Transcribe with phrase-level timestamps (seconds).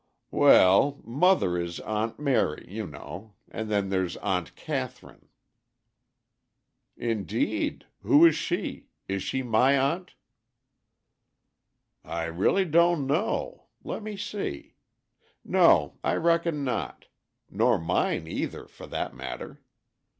[0.31, 5.27] "Well, mother is 'Aunt Mary,' you know, and then there's Aunt Catherine."
[6.97, 7.85] "Indeed!
[8.01, 8.87] who is she?
[9.07, 10.15] Is she my aunt?"
[12.03, 13.67] "I really don't know.
[13.83, 14.73] Let me see.
[15.45, 17.05] No, I reckon not;
[17.51, 19.61] nor mine either, for that matter.